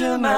[0.00, 0.37] Large amounts.